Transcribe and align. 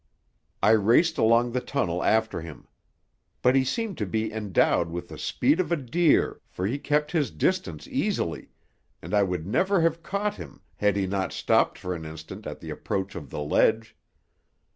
I 0.63 0.71
raced 0.71 1.19
along 1.19 1.51
the 1.51 1.61
tunnel 1.61 2.01
after 2.03 2.41
him. 2.41 2.67
But 3.43 3.53
he 3.55 3.63
seemed 3.63 3.99
to 3.99 4.07
be 4.07 4.33
endowed 4.33 4.89
with 4.89 5.09
the 5.09 5.19
speed 5.19 5.59
of 5.59 5.71
a 5.71 5.75
deer, 5.77 6.41
for 6.47 6.65
he 6.65 6.79
kept 6.79 7.11
his 7.11 7.29
distance 7.29 7.87
easily, 7.87 8.49
and 9.03 9.13
I 9.13 9.21
would 9.21 9.45
never 9.45 9.81
have 9.81 10.01
caught 10.01 10.37
him 10.37 10.61
had 10.77 10.95
he 10.95 11.05
not 11.05 11.33
stopped 11.33 11.77
for 11.77 11.93
an 11.93 12.03
instant 12.03 12.47
at 12.47 12.61
the 12.61 12.71
approach 12.71 13.13
of 13.13 13.29
the 13.29 13.41
ledge. 13.41 13.95